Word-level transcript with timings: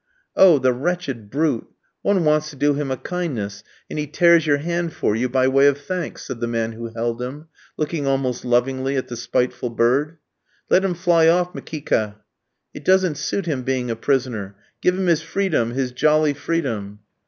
"Oh, 0.35 0.57
the 0.57 0.73
wretched 0.73 1.29
brute. 1.29 1.67
One 2.01 2.25
wants 2.25 2.49
to 2.49 2.55
do 2.55 2.73
him 2.73 2.89
a 2.89 2.97
kindness, 2.97 3.63
and 3.87 3.99
he 3.99 4.07
tears 4.07 4.47
your 4.47 4.57
hand 4.57 4.93
for 4.93 5.15
you 5.15 5.29
by 5.29 5.47
way 5.47 5.67
of 5.67 5.77
thanks," 5.77 6.25
said 6.25 6.39
the 6.39 6.47
man 6.47 6.71
who 6.71 6.87
held 6.95 7.21
him, 7.21 7.49
looking 7.77 8.07
almost 8.07 8.43
lovingly 8.43 8.95
at 8.95 9.09
the 9.09 9.15
spiteful 9.15 9.69
bird. 9.69 10.17
"Let 10.71 10.83
him 10.83 10.95
fly 10.95 11.27
off, 11.27 11.53
Mikitka!" 11.53 12.15
"It 12.73 12.83
doesn't 12.83 13.19
suit 13.19 13.45
him 13.45 13.61
being 13.61 13.91
a 13.91 13.95
prisoner; 13.95 14.55
give 14.81 14.97
him 14.97 15.05
his 15.05 15.21
freedom, 15.21 15.69
his 15.69 15.91
jolly 15.91 16.33
freedom." 16.33 17.01